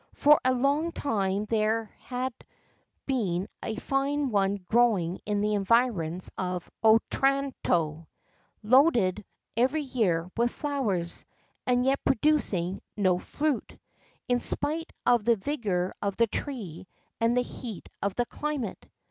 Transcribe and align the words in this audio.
For 0.15 0.41
a 0.43 0.51
long 0.55 0.91
time 0.93 1.45
there 1.45 1.91
had 1.99 2.33
been 3.05 3.47
a 3.61 3.75
fine 3.75 4.31
one 4.31 4.55
growing 4.55 5.19
in 5.27 5.41
the 5.41 5.53
environs 5.53 6.31
of 6.39 6.71
Otranto, 6.83 8.07
loaded 8.63 9.23
every 9.55 9.83
year 9.83 10.27
with 10.35 10.49
flowers, 10.49 11.23
and 11.67 11.85
yet 11.85 12.03
producing 12.03 12.81
no 12.97 13.19
fruit, 13.19 13.77
in 14.27 14.39
spite 14.39 14.91
of 15.05 15.23
the 15.23 15.35
vigour 15.35 15.93
of 16.01 16.17
the 16.17 16.25
tree 16.25 16.87
and 17.19 17.37
the 17.37 17.43
heat 17.43 17.87
of 18.01 18.15
the 18.15 18.25
climate. 18.25 18.89